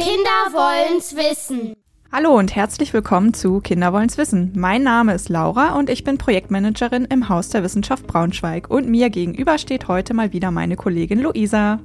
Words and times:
Kinder 0.00 0.54
wollen's 0.54 1.14
wissen. 1.14 1.74
Hallo 2.10 2.30
und 2.30 2.56
herzlich 2.56 2.94
willkommen 2.94 3.34
zu 3.34 3.60
Kinder 3.60 3.92
wollen's 3.92 4.16
wissen. 4.16 4.50
Mein 4.56 4.82
Name 4.82 5.12
ist 5.12 5.28
Laura 5.28 5.74
und 5.74 5.90
ich 5.90 6.04
bin 6.04 6.16
Projektmanagerin 6.16 7.04
im 7.04 7.28
Haus 7.28 7.50
der 7.50 7.62
Wissenschaft 7.62 8.06
Braunschweig. 8.06 8.70
Und 8.70 8.88
mir 8.88 9.10
gegenüber 9.10 9.58
steht 9.58 9.88
heute 9.88 10.14
mal 10.14 10.32
wieder 10.32 10.50
meine 10.50 10.76
Kollegin 10.76 11.20
Luisa. 11.20 11.80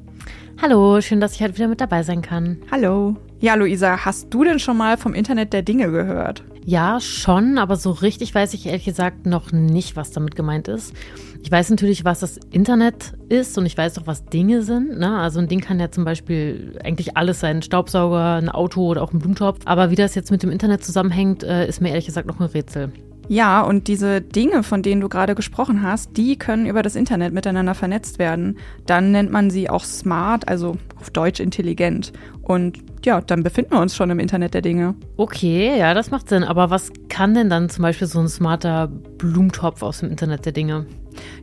Hallo, 0.61 1.01
schön, 1.01 1.19
dass 1.19 1.33
ich 1.33 1.41
heute 1.41 1.57
wieder 1.57 1.67
mit 1.67 1.81
dabei 1.81 2.03
sein 2.03 2.21
kann. 2.21 2.59
Hallo. 2.71 3.17
Ja, 3.41 3.55
Luisa, 3.55 4.05
hast 4.05 4.33
du 4.33 4.45
denn 4.45 4.59
schon 4.59 4.77
mal 4.77 4.95
vom 4.95 5.13
Internet 5.13 5.51
der 5.51 5.63
Dinge 5.63 5.91
gehört? 5.91 6.41
Ja, 6.67 6.99
schon, 6.99 7.59
aber 7.59 7.75
so 7.75 7.91
richtig 7.91 8.33
weiß 8.33 8.55
ich 8.55 8.65
ehrlich 8.65 8.85
gesagt 8.85 9.27
noch 9.27 9.51
nicht, 9.51 9.95
was 9.95 10.09
damit 10.09 10.35
gemeint 10.35 10.67
ist. 10.67 10.95
Ich 11.43 11.51
weiß 11.51 11.69
natürlich, 11.69 12.05
was 12.05 12.21
das 12.21 12.39
Internet 12.49 13.13
ist 13.29 13.55
und 13.59 13.67
ich 13.67 13.77
weiß 13.77 13.99
auch, 13.99 14.07
was 14.07 14.25
Dinge 14.25 14.63
sind. 14.63 14.97
Ne? 14.97 15.15
Also 15.15 15.39
ein 15.39 15.47
Ding 15.47 15.61
kann 15.61 15.79
ja 15.79 15.91
zum 15.91 16.05
Beispiel 16.05 16.79
eigentlich 16.83 17.17
alles 17.17 17.39
sein, 17.39 17.57
ein 17.57 17.61
Staubsauger, 17.61 18.37
ein 18.37 18.49
Auto 18.49 18.87
oder 18.87 19.03
auch 19.03 19.13
ein 19.13 19.19
Blumentopf. 19.19 19.59
Aber 19.65 19.91
wie 19.91 19.95
das 19.95 20.15
jetzt 20.15 20.31
mit 20.31 20.41
dem 20.41 20.49
Internet 20.49 20.83
zusammenhängt, 20.83 21.43
äh, 21.43 21.67
ist 21.67 21.81
mir 21.81 21.89
ehrlich 21.89 22.07
gesagt 22.07 22.27
noch 22.27 22.39
ein 22.39 22.47
Rätsel. 22.47 22.91
Ja, 23.27 23.61
und 23.61 23.87
diese 23.87 24.21
Dinge, 24.21 24.63
von 24.63 24.81
denen 24.81 25.01
du 25.01 25.09
gerade 25.09 25.35
gesprochen 25.35 25.81
hast, 25.81 26.15
die 26.17 26.37
können 26.37 26.65
über 26.65 26.83
das 26.83 26.95
Internet 26.95 27.33
miteinander 27.33 27.73
vernetzt 27.73 28.19
werden. 28.19 28.57
Dann 28.85 29.11
nennt 29.11 29.31
man 29.31 29.49
sie 29.49 29.69
auch 29.69 29.83
smart, 29.83 30.47
also 30.47 30.77
auf 30.99 31.09
Deutsch 31.09 31.39
intelligent. 31.39 32.13
Und 32.41 32.79
ja, 33.03 33.21
dann 33.21 33.43
befinden 33.43 33.71
wir 33.71 33.81
uns 33.81 33.95
schon 33.95 34.09
im 34.09 34.19
Internet 34.19 34.53
der 34.53 34.61
Dinge. 34.61 34.95
Okay, 35.17 35.77
ja, 35.77 35.93
das 35.93 36.11
macht 36.11 36.29
Sinn. 36.29 36.43
Aber 36.43 36.69
was 36.69 36.91
kann 37.09 37.33
denn 37.33 37.49
dann 37.49 37.69
zum 37.69 37.81
Beispiel 37.81 38.07
so 38.07 38.19
ein 38.19 38.27
smarter 38.27 38.87
Blumentopf 38.87 39.81
aus 39.81 39.99
dem 39.99 40.09
Internet 40.09 40.45
der 40.45 40.53
Dinge? 40.53 40.85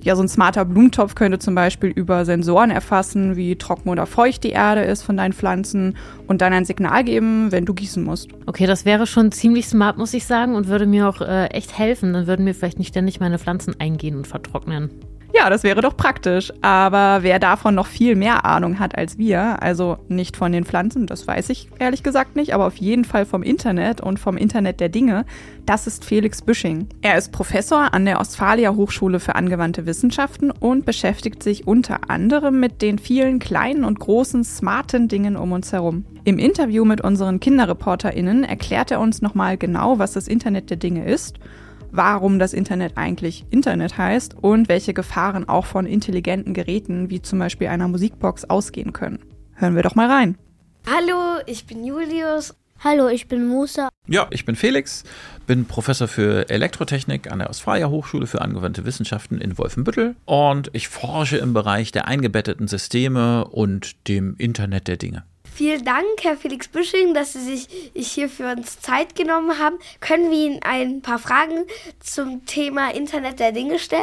Ja, 0.02 0.16
so 0.16 0.22
ein 0.22 0.28
smarter 0.28 0.64
Blumentopf 0.64 1.14
könnte 1.14 1.38
zum 1.38 1.54
Beispiel 1.54 1.90
über 1.90 2.24
Sensoren 2.24 2.70
erfassen, 2.70 3.36
wie 3.36 3.56
trocken 3.56 3.88
oder 3.88 4.06
feucht 4.06 4.45
die 4.45 4.51
Erde 4.51 4.82
ist 4.82 5.02
von 5.02 5.16
deinen 5.16 5.32
Pflanzen 5.32 5.96
und 6.26 6.40
dann 6.40 6.52
ein 6.52 6.64
Signal 6.64 7.04
geben, 7.04 7.52
wenn 7.52 7.64
du 7.64 7.74
gießen 7.74 8.02
musst. 8.02 8.29
Okay, 8.46 8.66
das 8.66 8.84
wäre 8.84 9.06
schon 9.06 9.32
ziemlich 9.32 9.66
smart, 9.66 9.98
muss 9.98 10.14
ich 10.14 10.26
sagen, 10.26 10.54
und 10.54 10.68
würde 10.68 10.87
mir 10.87 11.09
auch 11.09 11.20
äh, 11.20 11.46
echt 11.46 11.76
helfen. 11.79 12.12
Dann 12.12 12.26
würden 12.26 12.45
mir 12.45 12.54
vielleicht 12.54 12.79
nicht 12.79 12.88
ständig 12.88 13.20
meine 13.20 13.38
Pflanzen 13.38 13.79
eingehen 13.79 14.16
und 14.16 14.26
vertrocknen. 14.26 14.90
Ja, 15.35 15.49
das 15.49 15.63
wäre 15.63 15.80
doch 15.80 15.97
praktisch. 15.97 16.52
Aber 16.61 17.23
wer 17.23 17.38
davon 17.38 17.75
noch 17.75 17.87
viel 17.87 18.16
mehr 18.16 18.45
Ahnung 18.45 18.79
hat 18.79 18.97
als 18.97 19.16
wir, 19.16 19.63
also 19.63 19.97
nicht 20.09 20.37
von 20.37 20.52
den 20.52 20.65
Pflanzen, 20.65 21.07
das 21.07 21.27
weiß 21.27 21.49
ich 21.49 21.69
ehrlich 21.79 22.02
gesagt 22.02 22.37
nicht, 22.37 22.55
aber 22.55 22.66
auf 22.66 22.77
jeden 22.77 23.05
Fall 23.05 23.25
vom 23.25 23.43
Internet 23.43 24.01
und 24.01 24.19
vom 24.19 24.37
Internet 24.37 24.80
der 24.80 24.91
Dinge, 24.91 25.25
das 25.65 25.87
ist 25.87 26.05
Felix 26.05 26.43
Büsching. 26.43 26.88
Er 27.01 27.16
ist 27.16 27.33
Professor 27.33 27.95
an 27.95 28.05
der 28.05 28.21
Ostfalia 28.21 28.75
Hochschule 28.75 29.21
für 29.21 29.35
angewandte 29.35 29.87
Wissenschaften 29.87 30.51
und 30.51 30.85
beschäftigt 30.85 31.43
sich 31.43 31.66
unter 31.66 32.10
anderem 32.10 32.60
mit 32.60 32.83
den 32.83 32.99
vielen 32.99 33.38
kleinen 33.38 33.85
und 33.85 34.01
großen 34.01 34.45
smarten 34.45 35.09
Dingen 35.09 35.37
um 35.37 35.53
uns 35.53 35.73
herum. 35.73 36.05
Im 36.25 36.38
Interview 36.38 36.85
mit 36.85 37.01
unseren 37.01 37.41
KinderreporterInnen 37.41 38.45
erklärt 38.45 38.91
er 38.91 39.01
uns 39.01 39.23
nochmal 39.23 39.57
genau, 39.57 39.99
was 39.99 40.13
das 40.13 40.29
Internet 40.29 40.71
der 40.71 40.77
Dinge 40.77 41.07
ist 41.07 41.38
warum 41.93 42.38
das 42.38 42.52
Internet 42.52 42.96
eigentlich 42.96 43.45
Internet 43.51 43.96
heißt 43.96 44.35
und 44.40 44.68
welche 44.68 44.95
Gefahren 44.95 45.48
auch 45.48 45.66
von 45.66 45.87
intelligenten 45.87 46.54
Geräten 46.54 47.10
wie 47.10 47.23
zum 47.23 47.38
Beispiel 47.38 47.68
einer 47.68 47.87
Musikbox 47.87 48.46
ausgehen 48.46 48.93
können. 48.93 49.21
Hören 49.54 49.76
wir 49.76 49.82
doch 49.82 49.95
mal 49.95 50.10
rein. 50.10 50.37
Hallo, 50.90 51.40
ich 51.46 51.66
bin 51.66 51.85
Julius. 51.85 52.54
Hallo, 52.82 53.07
ich 53.07 53.29
bin 53.29 53.46
Musa. 53.46 53.90
Ja, 54.09 54.26
ich 54.30 54.45
bin 54.45 54.57
Felix, 54.57 55.04
bin 55.46 55.66
Professor 55.66 56.09
für 56.09 56.51
Elektrotechnik 56.51 57.30
an 57.30 57.38
der 57.38 57.48
Ostfalia 57.48 57.88
Hochschule 57.88 58.26
für 58.26 58.40
angewandte 58.40 58.85
Wissenschaften 58.85 59.38
in 59.38 59.57
Wolfenbüttel 59.57 60.16
und 60.24 60.70
ich 60.73 60.88
forsche 60.88 61.37
im 61.37 61.52
Bereich 61.52 61.93
der 61.93 62.09
eingebetteten 62.09 62.66
Systeme 62.66 63.46
und 63.46 64.09
dem 64.09 64.34
Internet 64.37 64.88
der 64.88 64.97
Dinge. 64.97 65.22
Vielen 65.54 65.84
Dank, 65.84 66.06
Herr 66.22 66.36
Felix 66.36 66.66
Büsching, 66.66 67.12
dass 67.12 67.34
Sie 67.34 67.41
sich 67.41 67.69
hier 67.94 68.28
für 68.31 68.52
uns 68.52 68.80
Zeit 68.80 69.14
genommen 69.14 69.58
haben. 69.58 69.76
Können 70.00 70.30
wir 70.30 70.38
Ihnen 70.38 70.60
ein 70.62 71.02
paar 71.02 71.18
Fragen 71.18 71.66
zum 72.00 72.46
Thema 72.46 72.94
Internet 72.94 73.38
der 73.38 73.52
Dinge 73.52 73.78
stellen? 73.78 74.02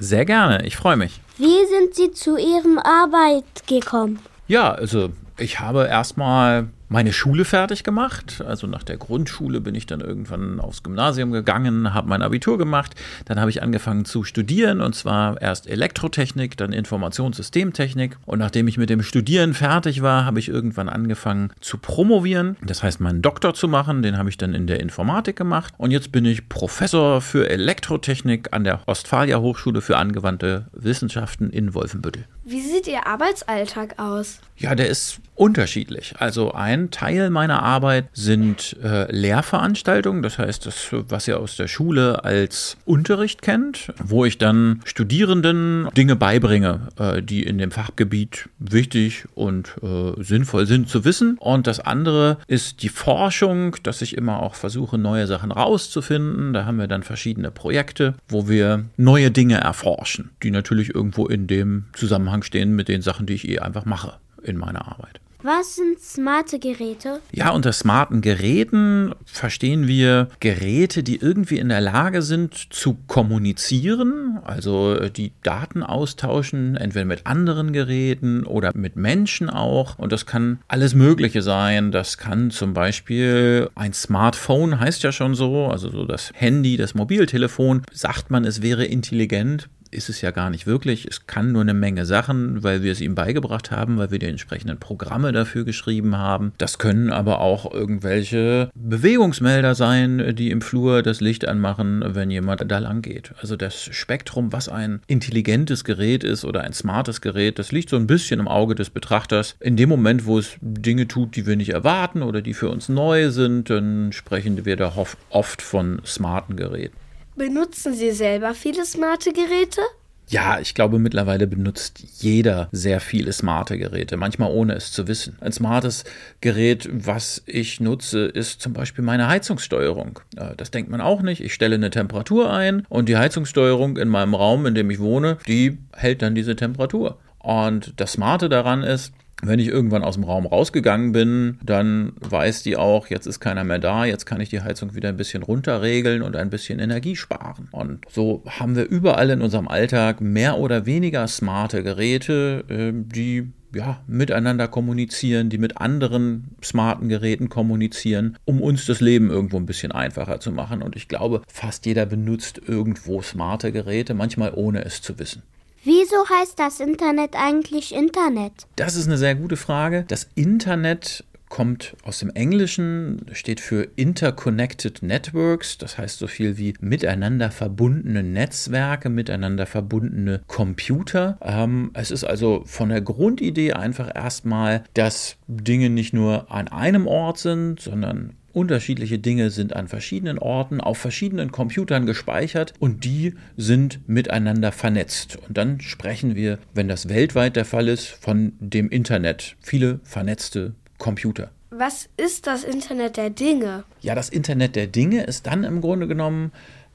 Sehr 0.00 0.24
gerne, 0.24 0.64
ich 0.66 0.76
freue 0.76 0.96
mich. 0.96 1.20
Wie 1.38 1.64
sind 1.66 1.94
Sie 1.94 2.10
zu 2.10 2.36
Ihrem 2.36 2.78
Arbeit 2.78 3.44
gekommen? 3.68 4.18
Ja, 4.48 4.72
also 4.72 5.10
ich 5.38 5.60
habe 5.60 5.86
erstmal 5.86 6.68
meine 6.90 7.12
Schule 7.12 7.44
fertig 7.44 7.84
gemacht. 7.84 8.42
Also 8.46 8.66
nach 8.66 8.82
der 8.82 8.96
Grundschule 8.96 9.60
bin 9.60 9.76
ich 9.76 9.86
dann 9.86 10.00
irgendwann 10.00 10.58
aufs 10.58 10.82
Gymnasium 10.82 11.30
gegangen, 11.30 11.94
habe 11.94 12.08
mein 12.08 12.20
Abitur 12.20 12.58
gemacht. 12.58 12.96
Dann 13.24 13.38
habe 13.38 13.48
ich 13.48 13.62
angefangen 13.62 14.04
zu 14.04 14.24
studieren 14.24 14.80
und 14.80 14.94
zwar 14.94 15.40
erst 15.40 15.68
Elektrotechnik, 15.68 16.56
dann 16.56 16.72
Informationssystemtechnik. 16.72 18.18
Und 18.26 18.40
nachdem 18.40 18.66
ich 18.66 18.76
mit 18.76 18.90
dem 18.90 19.02
Studieren 19.02 19.54
fertig 19.54 20.02
war, 20.02 20.24
habe 20.24 20.40
ich 20.40 20.48
irgendwann 20.48 20.88
angefangen 20.88 21.52
zu 21.60 21.78
promovieren. 21.78 22.56
Das 22.60 22.82
heißt, 22.82 23.00
meinen 23.00 23.22
Doktor 23.22 23.54
zu 23.54 23.68
machen. 23.68 24.02
Den 24.02 24.18
habe 24.18 24.28
ich 24.28 24.36
dann 24.36 24.52
in 24.52 24.66
der 24.66 24.80
Informatik 24.80 25.36
gemacht. 25.36 25.72
Und 25.78 25.92
jetzt 25.92 26.10
bin 26.10 26.24
ich 26.24 26.48
Professor 26.48 27.20
für 27.20 27.48
Elektrotechnik 27.48 28.48
an 28.50 28.64
der 28.64 28.80
Ostfalia 28.86 29.38
Hochschule 29.38 29.80
für 29.80 29.96
angewandte 29.96 30.66
Wissenschaften 30.72 31.50
in 31.50 31.72
Wolfenbüttel. 31.72 32.24
Wie 32.44 32.60
sieht 32.60 32.88
Ihr 32.88 33.06
Arbeitsalltag 33.06 34.00
aus? 34.00 34.40
Ja, 34.56 34.74
der 34.74 34.88
ist 34.88 35.20
unterschiedlich. 35.40 36.14
Also 36.18 36.52
ein 36.52 36.90
Teil 36.90 37.30
meiner 37.30 37.62
Arbeit 37.62 38.08
sind 38.12 38.76
äh, 38.84 39.10
Lehrveranstaltungen, 39.10 40.22
das 40.22 40.36
heißt 40.36 40.66
das, 40.66 40.88
was 40.92 41.26
ihr 41.26 41.40
aus 41.40 41.56
der 41.56 41.66
Schule 41.66 42.24
als 42.24 42.76
Unterricht 42.84 43.40
kennt, 43.40 43.90
wo 44.04 44.26
ich 44.26 44.36
dann 44.36 44.82
Studierenden 44.84 45.88
Dinge 45.96 46.14
beibringe, 46.14 46.88
äh, 46.98 47.22
die 47.22 47.42
in 47.42 47.56
dem 47.56 47.70
Fachgebiet 47.70 48.50
wichtig 48.58 49.24
und 49.34 49.76
äh, 49.82 50.22
sinnvoll 50.22 50.66
sind 50.66 50.90
zu 50.90 51.06
wissen. 51.06 51.38
Und 51.38 51.66
das 51.66 51.80
andere 51.80 52.36
ist 52.46 52.82
die 52.82 52.90
Forschung, 52.90 53.76
dass 53.82 54.02
ich 54.02 54.18
immer 54.18 54.42
auch 54.42 54.54
versuche, 54.54 54.98
neue 54.98 55.26
Sachen 55.26 55.52
rauszufinden. 55.52 56.52
Da 56.52 56.66
haben 56.66 56.76
wir 56.76 56.86
dann 56.86 57.02
verschiedene 57.02 57.50
Projekte, 57.50 58.14
wo 58.28 58.46
wir 58.46 58.84
neue 58.98 59.30
Dinge 59.30 59.58
erforschen, 59.58 60.32
die 60.42 60.50
natürlich 60.50 60.94
irgendwo 60.94 61.26
in 61.26 61.46
dem 61.46 61.84
Zusammenhang 61.94 62.42
stehen 62.42 62.76
mit 62.76 62.88
den 62.88 63.00
Sachen, 63.00 63.24
die 63.24 63.32
ich 63.32 63.48
eh 63.48 63.60
einfach 63.60 63.86
mache 63.86 64.18
in 64.42 64.58
meiner 64.58 64.86
Arbeit. 64.86 65.20
Was 65.42 65.76
sind 65.76 65.98
smarte 65.98 66.58
Geräte? 66.58 67.20
Ja, 67.32 67.50
unter 67.50 67.72
smarten 67.72 68.20
Geräten 68.20 69.14
verstehen 69.24 69.88
wir 69.88 70.28
Geräte, 70.38 71.02
die 71.02 71.16
irgendwie 71.16 71.58
in 71.58 71.70
der 71.70 71.80
Lage 71.80 72.20
sind 72.20 72.54
zu 72.54 72.98
kommunizieren, 73.06 74.38
also 74.44 74.94
äh, 74.94 75.10
die 75.10 75.32
Daten 75.42 75.82
austauschen, 75.82 76.76
entweder 76.76 77.06
mit 77.06 77.26
anderen 77.26 77.72
Geräten 77.72 78.44
oder 78.44 78.72
mit 78.74 78.96
Menschen 78.96 79.48
auch. 79.48 79.98
Und 79.98 80.12
das 80.12 80.26
kann 80.26 80.58
alles 80.68 80.94
Mögliche 80.94 81.40
sein. 81.40 81.90
Das 81.90 82.18
kann 82.18 82.50
zum 82.50 82.74
Beispiel 82.74 83.70
ein 83.74 83.94
Smartphone, 83.94 84.78
heißt 84.78 85.02
ja 85.02 85.12
schon 85.12 85.34
so, 85.34 85.68
also 85.68 85.90
so 85.90 86.04
das 86.04 86.32
Handy, 86.34 86.76
das 86.76 86.94
Mobiltelefon. 86.94 87.82
Sagt 87.92 88.30
man, 88.30 88.44
es 88.44 88.60
wäre 88.60 88.84
intelligent, 88.84 89.70
ist 89.90 90.08
es 90.08 90.20
ja 90.20 90.30
gar 90.30 90.50
nicht 90.50 90.66
wirklich. 90.66 91.06
Es 91.06 91.26
kann 91.26 91.52
nur 91.52 91.62
eine 91.62 91.74
Menge 91.74 92.06
Sachen, 92.06 92.62
weil 92.62 92.82
wir 92.82 92.92
es 92.92 93.00
ihm 93.00 93.14
beigebracht 93.14 93.70
haben, 93.70 93.98
weil 93.98 94.10
wir 94.10 94.18
die 94.18 94.26
entsprechenden 94.26 94.78
Programme 94.78 95.32
dafür 95.32 95.64
geschrieben 95.64 96.16
haben. 96.16 96.52
Das 96.58 96.78
können 96.78 97.10
aber 97.10 97.40
auch 97.40 97.72
irgendwelche 97.72 98.70
Bewegungsmelder 98.74 99.74
sein, 99.74 100.34
die 100.34 100.50
im 100.50 100.60
Flur 100.60 101.02
das 101.02 101.20
Licht 101.20 101.46
anmachen, 101.46 102.02
wenn 102.06 102.30
jemand 102.30 102.70
da 102.70 102.78
lang 102.78 103.02
geht. 103.02 103.32
Also 103.40 103.56
das 103.56 103.82
Spektrum, 103.82 104.52
was 104.52 104.68
ein 104.68 105.00
intelligentes 105.06 105.84
Gerät 105.84 106.24
ist 106.24 106.44
oder 106.44 106.62
ein 106.62 106.72
smartes 106.72 107.20
Gerät, 107.20 107.58
das 107.58 107.72
liegt 107.72 107.90
so 107.90 107.96
ein 107.96 108.06
bisschen 108.06 108.40
im 108.40 108.48
Auge 108.48 108.74
des 108.74 108.90
Betrachters. 108.90 109.56
In 109.60 109.76
dem 109.76 109.88
Moment, 109.88 110.26
wo 110.26 110.38
es 110.38 110.56
Dinge 110.60 111.08
tut, 111.08 111.36
die 111.36 111.46
wir 111.46 111.56
nicht 111.56 111.70
erwarten 111.70 112.22
oder 112.22 112.42
die 112.42 112.54
für 112.54 112.68
uns 112.68 112.88
neu 112.88 113.30
sind, 113.30 113.70
dann 113.70 114.12
sprechen 114.12 114.64
wir 114.64 114.76
da 114.76 114.92
oft 115.30 115.62
von 115.62 116.00
smarten 116.04 116.56
Geräten. 116.56 116.96
Benutzen 117.40 117.94
Sie 117.94 118.10
selber 118.10 118.52
viele 118.52 118.84
smarte 118.84 119.32
Geräte? 119.32 119.80
Ja, 120.28 120.60
ich 120.60 120.74
glaube, 120.74 120.98
mittlerweile 120.98 121.46
benutzt 121.46 122.04
jeder 122.18 122.68
sehr 122.70 123.00
viele 123.00 123.32
smarte 123.32 123.78
Geräte, 123.78 124.18
manchmal 124.18 124.52
ohne 124.52 124.74
es 124.74 124.92
zu 124.92 125.08
wissen. 125.08 125.38
Ein 125.40 125.52
smartes 125.52 126.04
Gerät, 126.42 126.86
was 126.92 127.42
ich 127.46 127.80
nutze, 127.80 128.26
ist 128.26 128.60
zum 128.60 128.74
Beispiel 128.74 129.02
meine 129.02 129.26
Heizungssteuerung. 129.28 130.20
Äh, 130.36 130.54
das 130.58 130.70
denkt 130.70 130.90
man 130.90 131.00
auch 131.00 131.22
nicht. 131.22 131.42
Ich 131.42 131.54
stelle 131.54 131.76
eine 131.76 131.88
Temperatur 131.88 132.52
ein 132.52 132.84
und 132.90 133.08
die 133.08 133.16
Heizungssteuerung 133.16 133.96
in 133.96 134.10
meinem 134.10 134.34
Raum, 134.34 134.66
in 134.66 134.74
dem 134.74 134.90
ich 134.90 134.98
wohne, 134.98 135.38
die 135.48 135.78
hält 135.96 136.20
dann 136.20 136.34
diese 136.34 136.56
Temperatur. 136.56 137.16
Und 137.38 137.94
das 137.96 138.12
Smarte 138.12 138.50
daran 138.50 138.82
ist, 138.82 139.14
wenn 139.42 139.58
ich 139.58 139.68
irgendwann 139.68 140.04
aus 140.04 140.14
dem 140.14 140.24
Raum 140.24 140.46
rausgegangen 140.46 141.12
bin, 141.12 141.58
dann 141.62 142.12
weiß 142.20 142.62
die 142.62 142.76
auch, 142.76 143.06
jetzt 143.08 143.26
ist 143.26 143.40
keiner 143.40 143.64
mehr 143.64 143.78
da, 143.78 144.04
jetzt 144.04 144.26
kann 144.26 144.40
ich 144.40 144.48
die 144.48 144.60
Heizung 144.60 144.94
wieder 144.94 145.08
ein 145.08 145.16
bisschen 145.16 145.42
runterregeln 145.42 146.22
und 146.22 146.36
ein 146.36 146.50
bisschen 146.50 146.78
Energie 146.78 147.16
sparen. 147.16 147.68
Und 147.72 148.00
so 148.08 148.42
haben 148.46 148.76
wir 148.76 148.88
überall 148.88 149.30
in 149.30 149.42
unserem 149.42 149.68
Alltag 149.68 150.20
mehr 150.20 150.58
oder 150.58 150.86
weniger 150.86 151.26
smarte 151.28 151.82
Geräte, 151.82 152.64
ähm, 152.68 153.08
die 153.08 153.52
ja, 153.74 154.02
miteinander 154.06 154.68
kommunizieren, 154.68 155.48
die 155.48 155.58
mit 155.58 155.78
anderen 155.78 156.56
smarten 156.62 157.08
Geräten 157.08 157.48
kommunizieren, 157.48 158.36
um 158.44 158.60
uns 158.60 158.86
das 158.86 159.00
Leben 159.00 159.30
irgendwo 159.30 159.58
ein 159.58 159.66
bisschen 159.66 159.92
einfacher 159.92 160.40
zu 160.40 160.50
machen. 160.50 160.82
Und 160.82 160.96
ich 160.96 161.08
glaube, 161.08 161.42
fast 161.46 161.86
jeder 161.86 162.06
benutzt 162.06 162.60
irgendwo 162.66 163.22
smarte 163.22 163.72
Geräte, 163.72 164.14
manchmal 164.14 164.52
ohne 164.54 164.84
es 164.84 165.02
zu 165.02 165.18
wissen. 165.18 165.42
Wieso 165.82 166.28
heißt 166.28 166.58
das 166.58 166.78
Internet 166.78 167.34
eigentlich 167.34 167.94
Internet? 167.94 168.52
Das 168.76 168.96
ist 168.96 169.06
eine 169.06 169.16
sehr 169.16 169.34
gute 169.34 169.56
Frage. 169.56 170.04
Das 170.08 170.28
Internet 170.34 171.24
kommt 171.48 171.96
aus 172.04 172.20
dem 172.20 172.30
Englischen, 172.30 173.26
steht 173.32 173.60
für 173.60 173.88
Interconnected 173.96 175.02
Networks, 175.02 175.78
das 175.78 175.98
heißt 175.98 176.18
so 176.18 176.26
viel 176.26 176.56
wie 176.58 176.74
miteinander 176.80 177.50
verbundene 177.50 178.22
Netzwerke, 178.22 179.08
miteinander 179.10 179.66
verbundene 179.66 180.42
Computer. 180.46 181.38
Ähm, 181.42 181.90
es 181.94 182.10
ist 182.10 182.24
also 182.24 182.62
von 182.66 182.88
der 182.88 183.00
Grundidee 183.00 183.72
einfach 183.72 184.10
erstmal, 184.14 184.84
dass 184.94 185.36
Dinge 185.48 185.90
nicht 185.90 186.12
nur 186.12 186.50
an 186.50 186.68
einem 186.68 187.06
Ort 187.06 187.38
sind, 187.38 187.80
sondern 187.80 188.36
Unterschiedliche 188.52 189.18
Dinge 189.18 189.50
sind 189.50 189.76
an 189.76 189.88
verschiedenen 189.88 190.38
Orten 190.38 190.80
auf 190.80 190.98
verschiedenen 190.98 191.52
Computern 191.52 192.06
gespeichert 192.06 192.74
und 192.78 193.04
die 193.04 193.34
sind 193.56 194.00
miteinander 194.08 194.72
vernetzt. 194.72 195.38
Und 195.48 195.56
dann 195.56 195.80
sprechen 195.80 196.34
wir, 196.34 196.58
wenn 196.74 196.88
das 196.88 197.08
weltweit 197.08 197.56
der 197.56 197.64
Fall 197.64 197.88
ist, 197.88 198.06
von 198.06 198.52
dem 198.58 198.90
Internet. 198.90 199.56
Viele 199.60 200.00
vernetzte 200.02 200.74
Computer. 200.98 201.50
Was 201.70 202.08
ist 202.16 202.48
das 202.48 202.64
Internet 202.64 203.16
der 203.16 203.30
Dinge? 203.30 203.84
Ja, 204.00 204.16
das 204.16 204.28
Internet 204.28 204.74
der 204.74 204.88
Dinge 204.88 205.22
ist 205.22 205.46
dann 205.46 205.62
im 205.62 205.80
Grunde 205.80 206.08
genommen 206.08 206.50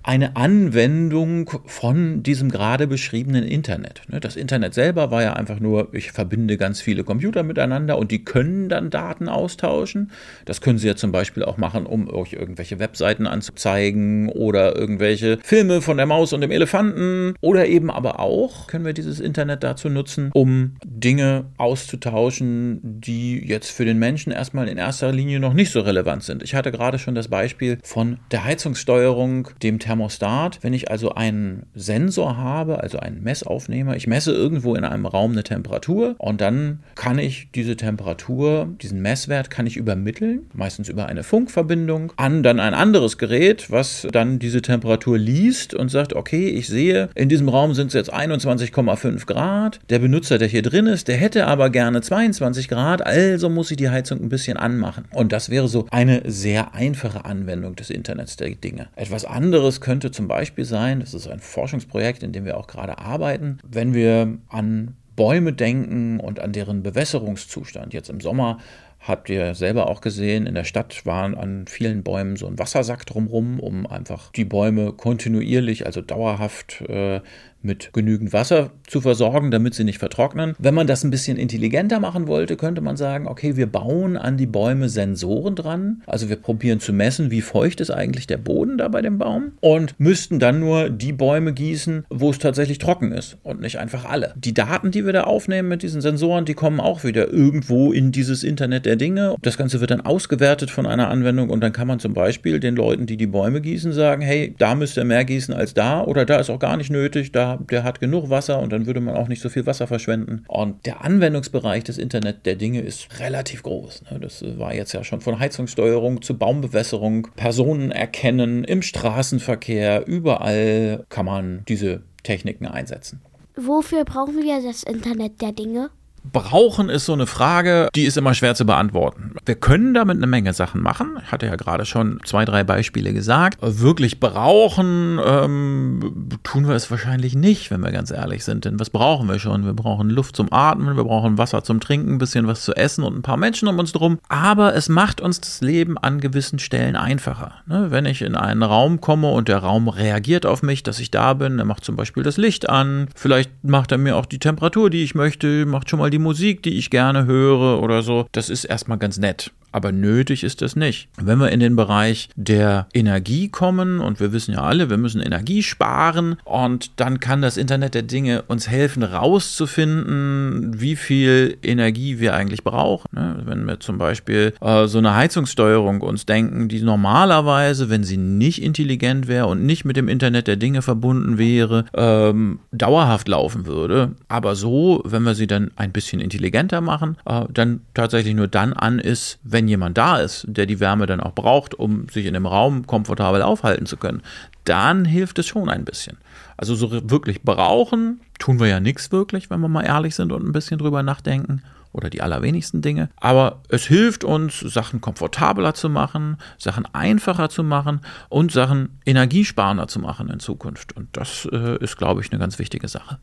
eine 0.06 0.36
Anwendung 0.36 1.50
von 1.66 2.22
diesem 2.22 2.52
gerade 2.52 2.86
beschriebenen 2.86 3.44
Internet. 3.44 4.04
Ne, 4.08 4.20
das 4.20 4.36
Internet 4.36 4.76
selber 4.76 5.10
war 5.10 5.24
ja 5.24 5.34
einfach 5.34 5.60
nur, 5.60 5.90
ich 5.96 6.12
verbinde 6.12 6.58
ganz 6.58 6.80
viele 6.80 7.04
Computer 7.04 7.42
miteinander 7.42 7.98
und 7.98 8.12
die 8.12 8.24
können 8.24 8.70
dann 8.70 8.92
Daten 8.92 9.28
austauschen. 9.28 10.12
Das 10.46 10.62
können 10.62 10.78
sie 10.78 10.88
ja 10.88 10.96
zum 10.96 11.12
Beispiel 11.12 11.44
auch 11.44 11.58
machen, 11.58 11.88
um 11.88 12.08
euch 12.08 12.34
irgendwelche 12.34 12.78
Webseiten 12.78 13.26
anzuzeigen 13.26 14.30
oder 14.30 14.76
irgendwelche 14.76 15.40
Filme 15.42 15.82
von 15.82 15.98
der 15.98 16.06
Maus 16.06 16.34
und 16.34 16.42
dem 16.42 16.52
Elefanten. 16.52 17.34
Oder 17.42 17.66
eben 17.66 17.90
aber 17.90 18.20
auch 18.20 18.68
können 18.68 18.86
wir 18.86 18.94
dieses 18.94 19.20
Internet 19.20 19.64
dazu 19.64 19.90
nutzen, 19.90 20.30
um 20.36 20.76
Dinge 20.86 21.46
auszutauschen, 21.58 22.80
die 22.84 23.44
jetzt 23.44 23.72
für 23.72 23.86
den 23.86 23.98
Menschen 23.98 24.32
erstmal 24.32 24.68
in 24.68 24.78
erster 24.78 25.12
Linie 25.12 25.40
noch 25.40 25.54
nicht 25.54 25.72
so 25.72 25.80
relevant 25.80 26.22
sind. 26.22 26.44
Ich 26.44 26.54
hatte 26.54 26.72
gerade 26.72 27.00
schon 27.00 27.16
das 27.16 27.28
Beispiel 27.28 27.80
von 27.82 28.20
der 28.30 28.44
Heizungssteuerung, 28.44 29.50
dem 29.64 29.80
Thermostat 29.80 29.95
Thermostat. 29.96 30.60
Wenn 30.62 30.74
ich 30.74 30.92
also 30.92 31.12
einen 31.14 31.64
Sensor 31.74 32.38
habe, 32.38 32.82
also 32.82 33.00
einen 33.00 33.24
Messaufnehmer, 33.24 33.96
ich 33.96 34.08
messe 34.08 34.32
irgendwo 34.32 34.76
in 34.76 34.84
einem 34.84 35.06
Raum 35.06 35.32
eine 35.32 35.44
Temperatur 35.44 36.16
und 36.18 36.42
dann 36.42 36.80
kann 36.96 37.18
ich 37.18 37.50
diese 37.56 37.76
Temperatur, 37.76 38.70
diesen 38.82 39.02
Messwert 39.02 39.50
kann 39.50 39.66
ich 39.68 39.78
übermitteln, 39.78 40.48
meistens 40.54 40.90
über 40.90 41.08
eine 41.08 41.24
Funkverbindung, 41.24 42.12
an 42.18 42.44
dann 42.44 42.60
ein 42.60 42.74
anderes 42.74 43.18
Gerät, 43.18 43.72
was 43.72 44.08
dann 44.12 44.40
diese 44.40 44.62
Temperatur 44.62 45.18
liest 45.18 45.74
und 45.74 45.90
sagt, 45.90 46.14
okay, 46.14 46.50
ich 46.50 46.68
sehe, 46.68 47.10
in 47.16 47.30
diesem 47.30 47.50
Raum 47.50 47.74
sind 47.74 47.88
es 47.88 47.94
jetzt 47.94 48.14
21,5 48.14 49.26
Grad. 49.26 49.80
Der 49.90 50.00
Benutzer, 50.00 50.38
der 50.38 50.48
hier 50.48 50.62
drin 50.62 50.88
ist, 50.88 51.08
der 51.08 51.18
hätte 51.18 51.48
aber 51.48 51.70
gerne 51.70 52.02
22 52.02 52.68
Grad, 52.68 53.06
also 53.06 53.50
muss 53.50 53.72
ich 53.72 53.78
die 53.78 53.90
Heizung 53.90 54.22
ein 54.22 54.30
bisschen 54.30 54.58
anmachen. 54.58 55.06
Und 55.12 55.32
das 55.32 55.50
wäre 55.50 55.68
so 55.68 55.88
eine 55.92 56.24
sehr 56.26 56.74
einfache 56.74 57.26
Anwendung 57.26 57.76
des 57.76 57.90
Internets 57.90 58.36
der 58.36 58.50
Dinge. 58.50 58.88
Etwas 58.96 59.26
anderes 59.26 59.82
könnte 59.86 60.10
zum 60.10 60.28
Beispiel 60.28 60.66
sein, 60.66 61.00
das 61.00 61.14
ist 61.14 61.28
ein 61.28 61.40
Forschungsprojekt, 61.40 62.24
in 62.24 62.32
dem 62.32 62.44
wir 62.44 62.58
auch 62.58 62.66
gerade 62.66 62.98
arbeiten, 62.98 63.60
wenn 63.64 63.94
wir 63.94 64.40
an 64.50 64.96
Bäume 65.16 65.54
denken 65.54 66.20
und 66.20 66.40
an 66.40 66.54
deren 66.54 66.82
Bewässerungszustand. 66.82 67.94
Jetzt 67.94 68.10
im 68.10 68.20
Sommer 68.20 68.58
habt 69.08 69.30
ihr 69.30 69.56
selber 69.56 69.88
auch 69.90 70.02
gesehen, 70.02 70.48
in 70.48 70.56
der 70.56 70.64
Stadt 70.64 71.06
waren 71.06 71.36
an 71.36 71.66
vielen 71.68 72.04
Bäumen 72.04 72.36
so 72.36 72.48
ein 72.48 72.60
Wassersack 72.60 73.06
drumherum, 73.06 73.60
um 73.60 73.86
einfach 73.86 74.32
die 74.32 74.46
Bäume 74.46 74.94
kontinuierlich, 74.94 75.86
also 75.86 76.02
dauerhaft 76.02 76.82
äh, 76.88 77.22
mit 77.66 77.92
genügend 77.94 78.32
Wasser 78.32 78.72
zu 78.88 79.02
versorgen, 79.02 79.52
damit 79.52 79.74
sie 79.74 79.84
nicht 79.84 79.98
vertrocknen. 79.98 80.54
Wenn 80.60 80.74
man 80.74 80.88
das 80.88 81.04
ein 81.04 81.10
bisschen 81.10 81.38
intelligenter 81.38 82.00
machen 82.00 82.28
wollte, 82.28 82.56
könnte 82.56 82.82
man 82.82 82.96
sagen, 82.96 83.28
okay, 83.28 83.58
wir 83.58 83.66
bauen 83.66 84.16
an 84.16 84.38
die 84.38 84.46
Bäume 84.46 84.88
Sensoren 84.88 85.56
dran. 85.56 86.04
Also 86.06 86.30
wir 86.30 86.36
probieren 86.38 86.80
zu 86.80 86.94
messen, 86.94 87.32
wie 87.32 87.42
feucht 87.42 87.82
ist 87.82 87.90
eigentlich 87.90 88.28
der 88.28 88.38
Boden 88.38 88.78
da 88.78 88.88
bei 88.88 89.02
dem 89.02 89.18
Baum 89.18 89.54
und 89.60 90.00
müssten 90.00 90.40
dann 90.40 90.60
nur 90.60 90.90
die 90.90 91.12
Bäume 91.12 91.54
gießen, 91.54 92.06
wo 92.10 92.30
es 92.30 92.40
tatsächlich 92.40 92.78
trocken 92.78 93.12
ist 93.12 93.38
und 93.44 93.60
nicht 93.60 93.80
einfach 93.80 94.06
alle. 94.06 94.34
Die 94.38 94.54
Daten, 94.54 94.92
die 94.92 95.06
wir 95.06 95.14
da 95.14 95.24
aufnehmen 95.24 95.68
mit 95.68 95.82
diesen 95.82 96.02
Sensoren, 96.02 96.46
die 96.46 96.54
kommen 96.54 96.80
auch 96.80 97.04
wieder 97.04 97.32
irgendwo 97.34 97.92
in 97.92 98.12
dieses 98.12 98.44
Internet 98.44 98.86
der 98.86 98.95
Dinge. 98.98 99.36
Das 99.42 99.58
Ganze 99.58 99.80
wird 99.82 99.92
dann 99.92 100.02
ausgewertet 100.02 100.72
von 100.72 100.86
einer 100.86 101.10
Anwendung 101.10 101.50
und 101.50 101.62
dann 101.62 101.74
kann 101.74 101.88
man 101.88 102.00
zum 102.00 102.14
Beispiel 102.14 102.60
den 102.60 102.76
Leuten, 102.76 103.06
die 103.06 103.18
die 103.18 103.28
Bäume 103.28 103.62
gießen, 103.62 103.92
sagen, 103.94 104.22
hey, 104.22 104.56
da 104.58 104.76
müsst 104.76 104.98
ihr 104.98 105.06
mehr 105.06 105.26
gießen 105.26 105.54
als 105.54 105.74
da 105.74 106.04
oder 106.04 106.26
da 106.26 106.38
ist 106.38 106.50
auch 106.50 106.60
gar 106.60 106.78
nicht 106.78 106.90
nötig, 106.90 107.32
da 107.32 107.58
der 107.70 107.84
hat 107.84 108.00
genug 108.00 108.30
Wasser 108.30 108.60
und 108.60 108.72
dann 108.72 108.86
würde 108.86 109.00
man 109.00 109.16
auch 109.16 109.28
nicht 109.28 109.42
so 109.42 109.50
viel 109.50 109.66
Wasser 109.66 109.88
verschwenden. 109.88 110.44
Und 110.48 110.86
der 110.86 111.04
Anwendungsbereich 111.04 111.84
des 111.84 111.98
Internet 111.98 112.46
der 112.46 112.56
Dinge 112.56 112.82
ist 112.82 113.20
relativ 113.20 113.64
groß. 113.64 114.04
Ne? 114.12 114.20
Das 114.20 114.44
war 114.58 114.74
jetzt 114.74 114.94
ja 114.94 115.04
schon 115.04 115.22
von 115.22 115.40
Heizungssteuerung 115.40 116.22
zu 116.22 116.38
Baumbewässerung, 116.38 117.28
Personen 117.36 117.92
erkennen 117.92 118.64
im 118.64 118.82
Straßenverkehr, 118.82 120.08
überall 120.08 121.06
kann 121.10 121.26
man 121.26 121.64
diese 121.68 122.04
Techniken 122.24 122.66
einsetzen. 122.66 123.22
Wofür 123.56 124.04
brauchen 124.04 124.44
wir 124.44 124.62
das 124.62 124.84
Internet 124.84 125.42
der 125.42 125.54
Dinge? 125.54 125.90
Brauchen 126.32 126.90
ist 126.90 127.06
so 127.06 127.14
eine 127.14 127.28
Frage, 127.28 127.90
die 127.96 128.06
ist 128.06 128.18
immer 128.18 128.34
schwer 128.34 128.56
zu 128.56 128.66
beantworten. 128.66 129.36
Wir 129.46 129.56
können 129.56 129.94
damit 129.94 130.18
eine 130.18 130.28
Menge 130.28 130.54
Sachen 130.54 130.82
machen. 130.82 131.18
Ich 131.24 131.32
hatte 131.32 131.46
ja 131.46 131.56
gerade 131.56 131.86
schon 131.86 132.20
zwei, 132.26 132.46
drei 132.46 132.64
Beispiele 132.64 133.14
gesagt. 133.14 133.58
Wirklich 133.62 134.20
brauchen 134.20 135.20
ähm, 135.26 136.30
tun 136.44 136.68
wir 136.68 136.76
es 136.76 136.90
wahrscheinlich 136.92 137.36
nicht, 137.36 137.72
wenn 137.72 137.82
wir 137.82 137.92
ganz 137.92 138.12
ehrlich 138.12 138.44
sind. 138.44 138.66
Denn 138.66 138.80
was 138.80 138.90
brauchen 138.90 139.28
wir 139.28 139.40
schon? 139.40 139.66
Wir 139.66 139.74
brauchen 139.74 140.10
Luft 140.10 140.36
zum 140.36 140.52
Atmen, 140.52 140.98
wir 140.98 141.04
brauchen 141.04 141.38
Wasser 141.38 141.64
zum 141.64 141.80
Trinken, 141.80 142.16
ein 142.16 142.18
bisschen 142.18 142.48
was 142.48 142.64
zu 142.64 142.74
essen 142.74 143.04
und 143.04 143.16
ein 143.16 143.22
paar 143.22 143.38
Menschen 143.38 143.68
um 143.68 143.80
uns 143.80 143.92
drum. 143.92 144.20
Aber 144.30 144.76
es 144.76 144.90
macht 144.90 145.22
uns 145.22 145.42
das 145.42 145.62
Leben 145.62 145.98
an 145.98 146.20
gewissen 146.20 146.60
Stellen 146.60 146.96
einfacher. 146.96 147.54
Ne? 147.66 147.92
Wenn 147.92 148.06
ich 148.06 148.22
in 148.22 148.36
einen 148.36 148.64
Raum 148.64 149.02
komme 149.02 149.30
und 149.32 149.48
der 149.48 149.60
Raum 149.60 149.88
reagiert 149.88 150.46
auf 150.46 150.64
mich, 150.64 150.84
dass 150.84 151.00
ich 151.00 151.12
da 151.12 151.34
bin, 151.34 151.60
er 151.60 151.66
macht 151.66 151.86
zum 151.86 151.96
Beispiel 151.96 152.24
das 152.24 152.38
Licht 152.38 152.70
an, 152.70 153.08
vielleicht 153.16 153.52
macht 153.64 153.92
er 153.92 153.98
mir 153.98 154.16
auch 154.18 154.26
die 154.26 154.40
Temperatur, 154.40 154.90
die 154.90 155.04
ich 155.04 155.16
möchte, 155.16 155.66
macht 155.66 155.90
schon 155.90 156.00
mal 156.00 156.10
die 156.10 156.15
Musik, 156.20 156.64
die 156.64 156.78
ich 156.78 156.90
gerne 156.90 157.26
höre 157.26 157.82
oder 157.82 158.02
so. 158.02 158.28
Das 158.32 158.50
ist 158.50 158.66
erstmal 158.66 158.98
ganz 158.98 159.18
nett 159.18 159.52
aber 159.76 159.92
nötig 159.92 160.46
ist 160.46 160.62
es 160.62 160.78
nicht. 160.78 161.10
Wenn 161.18 161.38
wir 161.38 161.52
in 161.52 161.60
den 161.60 161.76
Bereich 161.76 162.30
der 162.38 162.88
Energie 162.94 163.50
kommen, 163.50 164.00
und 164.00 164.22
wir 164.22 164.32
wissen 164.32 164.54
ja 164.54 164.62
alle, 164.62 164.90
wir 164.90 164.96
müssen 164.96 165.20
Energie 165.20 165.64
sparen, 165.64 166.38
und 166.46 166.92
dann 166.96 167.20
kann 167.20 167.42
das 167.42 167.58
Internet 167.58 167.94
der 167.94 168.04
Dinge 168.04 168.44
uns 168.44 168.70
helfen, 168.70 169.04
rauszufinden, 169.04 170.80
wie 170.80 170.96
viel 170.96 171.58
Energie 171.62 172.22
wir 172.22 172.36
eigentlich 172.36 172.64
brauchen. 172.64 173.10
Ne? 173.12 173.42
Wenn 173.44 173.66
wir 173.66 173.82
zum 173.82 173.98
Beispiel 173.98 174.54
äh, 174.62 174.88
so 174.88 175.00
eine 175.00 175.14
Heizungssteuerung 175.14 176.00
uns 176.00 176.26
denken, 176.26 176.70
die 176.70 176.82
normalerweise, 176.82 177.90
wenn 177.90 178.06
sie 178.06 178.16
nicht 178.16 178.64
intelligent 178.64 179.28
wäre 179.28 179.48
und 179.48 179.66
nicht 179.66 179.84
mit 179.84 179.98
dem 179.98 180.08
Internet 180.08 180.48
der 180.48 180.56
Dinge 180.56 180.84
verbunden 180.84 181.38
wäre, 181.38 181.84
ähm, 181.94 182.60
dauerhaft 182.72 183.28
laufen 183.28 183.66
würde. 183.66 184.14
Aber 184.30 184.56
so, 184.56 185.04
wenn 185.04 185.24
wir 185.24 185.36
sie 185.36 185.48
dann 185.48 185.72
ein 185.76 185.92
bisschen 185.92 186.05
intelligenter 186.14 186.82
machen, 186.82 187.18
äh, 187.26 187.46
dann 187.50 187.82
tatsächlich 187.94 188.36
nur 188.36 188.48
dann 188.48 188.74
an 188.74 189.00
ist, 189.00 189.40
wenn 189.44 189.66
wenn 189.66 189.70
jemand 189.70 189.98
da 189.98 190.18
ist, 190.18 190.46
der 190.48 190.68
die 190.68 190.80
Wärme 190.80 191.08
dann 191.08 191.20
auch 191.20 191.34
braucht, 191.34 191.74
um 191.74 192.08
sich 192.10 192.28
in 192.28 192.36
dem 192.36 192.46
Raum 192.46 192.86
komfortabel 192.86 193.42
aufhalten 193.42 193.88
zu 193.88 193.98
können, 193.98 194.22
dann 194.64 195.06
hilft 195.06 195.40
es 195.40 195.48
schon 195.48 195.70
ein 195.70 195.86
bisschen. 195.86 196.18
Also 196.56 196.76
so 196.76 196.92
wirklich 197.10 197.42
brauchen 197.42 198.22
tun 198.38 198.60
wir 198.60 198.68
ja 198.68 198.80
nichts 198.80 199.12
wirklich, 199.12 199.50
wenn 199.50 199.60
wir 199.62 199.68
mal 199.68 199.82
ehrlich 199.82 200.14
sind 200.14 200.32
und 200.32 200.48
ein 200.48 200.52
bisschen 200.52 200.78
drüber 200.78 201.02
nachdenken 201.02 201.64
oder 201.94 202.12
die 202.12 202.22
allerwenigsten 202.22 202.84
Dinge. 202.84 203.10
Aber 203.16 203.62
es 203.70 203.86
hilft 203.86 204.24
uns, 204.24 204.60
Sachen 204.60 205.02
komfortabler 205.02 205.74
zu 205.74 205.90
machen, 205.90 206.38
Sachen 206.60 206.86
einfacher 206.94 207.50
zu 207.50 207.64
machen 207.64 208.02
und 208.30 208.52
Sachen 208.52 209.00
energiesparender 209.08 209.88
zu 209.88 210.00
machen 210.00 210.30
in 210.30 210.40
Zukunft. 210.40 210.96
Und 210.96 211.08
das 211.14 211.50
äh, 211.52 211.78
ist, 211.84 211.98
glaube 211.98 212.22
ich, 212.22 212.32
eine 212.32 212.40
ganz 212.40 212.60
wichtige 212.60 212.88
Sache. 212.88 213.18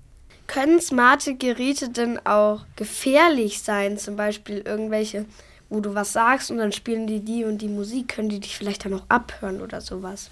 Können 0.52 0.80
smarte 0.80 1.34
Geräte 1.34 1.88
denn 1.88 2.18
auch 2.26 2.66
gefährlich 2.76 3.62
sein? 3.62 3.96
Zum 3.98 4.16
Beispiel 4.16 4.58
irgendwelche 4.58 5.24
wo 5.72 5.80
du 5.80 5.94
was 5.94 6.12
sagst 6.12 6.50
und 6.50 6.58
dann 6.58 6.70
spielen 6.70 7.06
die 7.06 7.20
die 7.20 7.44
und 7.44 7.58
die 7.62 7.68
Musik, 7.68 8.08
können 8.08 8.28
die 8.28 8.40
dich 8.40 8.56
vielleicht 8.56 8.84
dann 8.84 8.92
auch 8.92 9.04
abhören 9.08 9.62
oder 9.62 9.80
sowas? 9.80 10.30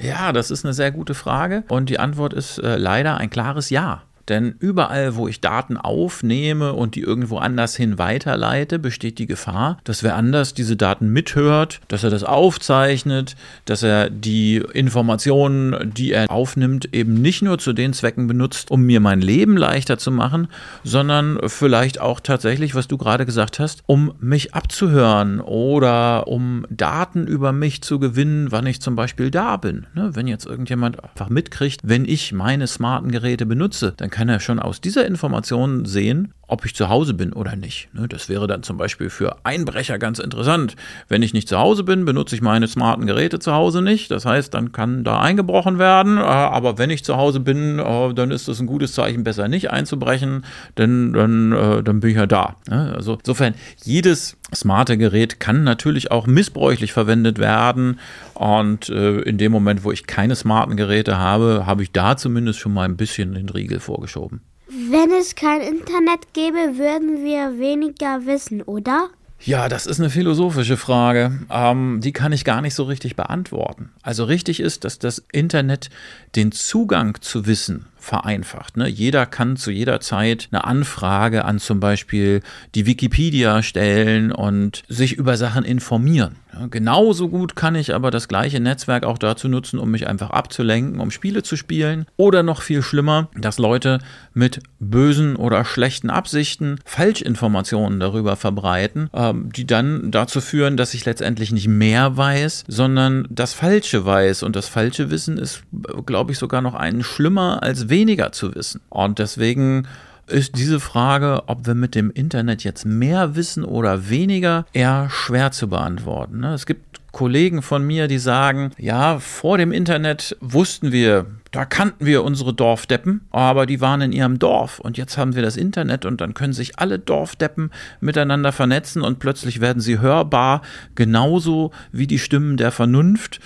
Ja, 0.00 0.32
das 0.32 0.50
ist 0.50 0.64
eine 0.64 0.72
sehr 0.72 0.90
gute 0.90 1.14
Frage 1.14 1.64
und 1.68 1.90
die 1.90 1.98
Antwort 1.98 2.32
ist 2.32 2.58
äh, 2.58 2.76
leider 2.76 3.18
ein 3.18 3.28
klares 3.28 3.68
Ja. 3.68 4.02
Denn 4.30 4.54
überall, 4.60 5.16
wo 5.16 5.26
ich 5.26 5.40
Daten 5.40 5.76
aufnehme 5.76 6.72
und 6.72 6.94
die 6.94 7.00
irgendwo 7.00 7.38
anders 7.38 7.74
hin 7.74 7.98
weiterleite, 7.98 8.78
besteht 8.78 9.18
die 9.18 9.26
Gefahr, 9.26 9.78
dass 9.82 10.04
wer 10.04 10.14
anders 10.14 10.54
diese 10.54 10.76
Daten 10.76 11.08
mithört, 11.08 11.80
dass 11.88 12.04
er 12.04 12.10
das 12.10 12.22
aufzeichnet, 12.22 13.34
dass 13.64 13.82
er 13.82 14.08
die 14.08 14.62
Informationen, 14.72 15.92
die 15.92 16.12
er 16.12 16.30
aufnimmt, 16.30 16.94
eben 16.94 17.14
nicht 17.14 17.42
nur 17.42 17.58
zu 17.58 17.72
den 17.72 17.92
Zwecken 17.92 18.28
benutzt, 18.28 18.70
um 18.70 18.82
mir 18.82 19.00
mein 19.00 19.20
Leben 19.20 19.56
leichter 19.56 19.98
zu 19.98 20.12
machen, 20.12 20.46
sondern 20.84 21.40
vielleicht 21.46 22.00
auch 22.00 22.20
tatsächlich, 22.20 22.76
was 22.76 22.86
du 22.86 22.98
gerade 22.98 23.26
gesagt 23.26 23.58
hast, 23.58 23.82
um 23.86 24.14
mich 24.20 24.54
abzuhören 24.54 25.40
oder 25.40 26.28
um 26.28 26.66
Daten 26.70 27.26
über 27.26 27.52
mich 27.52 27.82
zu 27.82 27.98
gewinnen, 27.98 28.52
wann 28.52 28.66
ich 28.66 28.80
zum 28.80 28.94
Beispiel 28.94 29.32
da 29.32 29.56
bin. 29.56 29.86
Ne, 29.94 30.10
wenn 30.14 30.28
jetzt 30.28 30.46
irgendjemand 30.46 31.02
einfach 31.02 31.30
mitkriegt, 31.30 31.80
wenn 31.82 32.04
ich 32.04 32.32
meine 32.32 32.68
smarten 32.68 33.10
Geräte 33.10 33.44
benutze, 33.44 33.92
dann 33.96 34.10
kann 34.10 34.19
kann 34.20 34.28
er 34.28 34.38
schon 34.40 34.58
aus 34.58 34.82
dieser 34.82 35.06
Information 35.06 35.86
sehen, 35.86 36.34
ob 36.50 36.64
ich 36.64 36.74
zu 36.74 36.88
Hause 36.88 37.14
bin 37.14 37.32
oder 37.32 37.54
nicht. 37.54 37.88
Ne, 37.94 38.08
das 38.08 38.28
wäre 38.28 38.46
dann 38.46 38.62
zum 38.62 38.76
Beispiel 38.76 39.08
für 39.08 39.36
Einbrecher 39.44 39.98
ganz 39.98 40.18
interessant. 40.18 40.74
Wenn 41.08 41.22
ich 41.22 41.32
nicht 41.32 41.48
zu 41.48 41.58
Hause 41.58 41.84
bin, 41.84 42.04
benutze 42.04 42.34
ich 42.34 42.42
meine 42.42 42.66
smarten 42.66 43.06
Geräte 43.06 43.38
zu 43.38 43.52
Hause 43.52 43.82
nicht. 43.82 44.10
Das 44.10 44.26
heißt, 44.26 44.52
dann 44.52 44.72
kann 44.72 45.04
da 45.04 45.20
eingebrochen 45.20 45.78
werden. 45.78 46.18
Äh, 46.18 46.22
aber 46.22 46.76
wenn 46.76 46.90
ich 46.90 47.04
zu 47.04 47.16
Hause 47.16 47.40
bin, 47.40 47.78
äh, 47.78 48.14
dann 48.14 48.32
ist 48.32 48.48
das 48.48 48.60
ein 48.60 48.66
gutes 48.66 48.94
Zeichen, 48.94 49.22
besser 49.22 49.46
nicht 49.46 49.70
einzubrechen, 49.70 50.44
denn 50.76 51.12
dann, 51.12 51.52
äh, 51.52 51.82
dann 51.84 52.00
bin 52.00 52.10
ich 52.10 52.16
ja 52.16 52.26
da. 52.26 52.56
Ne? 52.68 52.94
Also 52.96 53.14
insofern, 53.14 53.54
jedes 53.84 54.36
smarte 54.52 54.98
Gerät 54.98 55.38
kann 55.38 55.62
natürlich 55.62 56.10
auch 56.10 56.26
missbräuchlich 56.26 56.92
verwendet 56.92 57.38
werden. 57.38 58.00
Und 58.34 58.88
in 58.88 59.36
dem 59.36 59.52
Moment, 59.52 59.84
wo 59.84 59.92
ich 59.92 60.06
keine 60.06 60.34
smarten 60.34 60.76
Geräte 60.76 61.18
habe, 61.18 61.64
habe 61.66 61.82
ich 61.82 61.92
da 61.92 62.16
zumindest 62.16 62.58
schon 62.58 62.72
mal 62.72 62.84
ein 62.84 62.96
bisschen 62.96 63.34
den 63.34 63.50
Riegel 63.50 63.80
vorgeschoben. 63.80 64.40
Wenn 64.72 65.10
es 65.10 65.34
kein 65.34 65.62
Internet 65.62 66.32
gäbe, 66.32 66.78
würden 66.78 67.24
wir 67.24 67.58
weniger 67.58 68.24
wissen, 68.24 68.62
oder? 68.62 69.08
Ja, 69.40 69.68
das 69.68 69.86
ist 69.86 69.98
eine 69.98 70.10
philosophische 70.10 70.76
Frage. 70.76 71.40
Ähm, 71.50 72.00
die 72.00 72.12
kann 72.12 72.30
ich 72.30 72.44
gar 72.44 72.60
nicht 72.60 72.74
so 72.74 72.84
richtig 72.84 73.16
beantworten. 73.16 73.90
Also 74.02 74.24
richtig 74.24 74.60
ist, 74.60 74.84
dass 74.84 75.00
das 75.00 75.24
Internet 75.32 75.90
den 76.36 76.52
Zugang 76.52 77.20
zu 77.20 77.46
Wissen 77.46 77.86
vereinfacht. 78.00 78.76
Ne? 78.76 78.88
Jeder 78.88 79.26
kann 79.26 79.56
zu 79.56 79.70
jeder 79.70 80.00
Zeit 80.00 80.48
eine 80.50 80.64
Anfrage 80.64 81.44
an 81.44 81.58
zum 81.58 81.80
Beispiel 81.80 82.40
die 82.74 82.86
Wikipedia 82.86 83.62
stellen 83.62 84.32
und 84.32 84.82
sich 84.88 85.14
über 85.14 85.36
Sachen 85.36 85.64
informieren. 85.64 86.36
Ja, 86.52 86.66
genauso 86.66 87.28
gut 87.28 87.54
kann 87.54 87.74
ich 87.74 87.94
aber 87.94 88.10
das 88.10 88.26
gleiche 88.26 88.60
Netzwerk 88.60 89.04
auch 89.04 89.18
dazu 89.18 89.48
nutzen, 89.48 89.78
um 89.78 89.90
mich 89.90 90.08
einfach 90.08 90.30
abzulenken, 90.30 91.00
um 91.00 91.10
Spiele 91.10 91.42
zu 91.42 91.56
spielen. 91.56 92.06
Oder 92.16 92.42
noch 92.42 92.62
viel 92.62 92.82
schlimmer, 92.82 93.28
dass 93.36 93.58
Leute 93.58 94.00
mit 94.34 94.60
bösen 94.78 95.36
oder 95.36 95.64
schlechten 95.64 96.10
Absichten 96.10 96.78
Falschinformationen 96.84 98.00
darüber 98.00 98.36
verbreiten, 98.36 99.10
ähm, 99.12 99.50
die 99.52 99.66
dann 99.66 100.10
dazu 100.10 100.40
führen, 100.40 100.76
dass 100.76 100.94
ich 100.94 101.04
letztendlich 101.04 101.52
nicht 101.52 101.68
mehr 101.68 102.16
weiß, 102.16 102.64
sondern 102.66 103.26
das 103.30 103.54
Falsche 103.54 104.04
weiß. 104.04 104.42
Und 104.42 104.56
das 104.56 104.68
falsche 104.68 105.10
Wissen 105.10 105.38
ist, 105.38 105.62
glaube 106.06 106.32
ich, 106.32 106.38
sogar 106.38 106.62
noch 106.62 106.74
einen 106.74 107.04
schlimmer 107.04 107.62
als 107.62 107.88
weniger 107.90 108.32
zu 108.32 108.54
wissen. 108.54 108.80
Und 108.88 109.18
deswegen 109.18 109.86
ist 110.26 110.56
diese 110.56 110.80
Frage, 110.80 111.42
ob 111.46 111.66
wir 111.66 111.74
mit 111.74 111.94
dem 111.94 112.10
Internet 112.10 112.64
jetzt 112.64 112.86
mehr 112.86 113.34
wissen 113.34 113.64
oder 113.64 114.08
weniger, 114.08 114.64
eher 114.72 115.08
schwer 115.10 115.50
zu 115.50 115.68
beantworten. 115.68 116.40
Ne? 116.40 116.54
Es 116.54 116.66
gibt 116.66 116.90
Kollegen 117.12 117.60
von 117.60 117.84
mir, 117.84 118.06
die 118.06 118.18
sagen, 118.18 118.70
ja, 118.78 119.18
vor 119.18 119.58
dem 119.58 119.72
Internet 119.72 120.36
wussten 120.40 120.92
wir, 120.92 121.26
da 121.50 121.64
kannten 121.64 122.06
wir 122.06 122.22
unsere 122.22 122.54
Dorfdeppen, 122.54 123.22
aber 123.32 123.66
die 123.66 123.80
waren 123.80 124.00
in 124.00 124.12
ihrem 124.12 124.38
Dorf 124.38 124.78
und 124.78 124.96
jetzt 124.96 125.18
haben 125.18 125.34
wir 125.34 125.42
das 125.42 125.56
Internet 125.56 126.04
und 126.04 126.20
dann 126.20 126.34
können 126.34 126.52
sich 126.52 126.78
alle 126.78 127.00
Dorfdeppen 127.00 127.72
miteinander 128.00 128.52
vernetzen 128.52 129.02
und 129.02 129.18
plötzlich 129.18 129.60
werden 129.60 129.80
sie 129.80 129.98
hörbar, 129.98 130.62
genauso 130.94 131.72
wie 131.90 132.06
die 132.06 132.20
Stimmen 132.20 132.56
der 132.56 132.70
Vernunft. 132.70 133.40